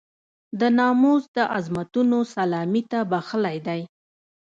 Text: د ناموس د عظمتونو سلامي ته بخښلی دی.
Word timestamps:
د 0.59 0.61
ناموس 0.77 1.23
د 1.35 1.37
عظمتونو 1.55 2.17
سلامي 2.33 2.83
ته 2.91 2.99
بخښلی 3.11 3.57
دی. 3.67 3.81